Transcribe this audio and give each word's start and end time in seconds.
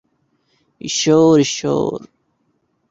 ঈশ্বর, 0.81 1.39
ঈশ্বর। 1.39 2.05